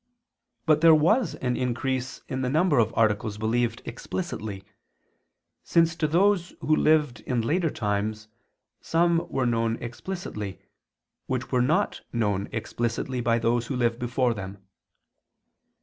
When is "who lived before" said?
13.67-14.33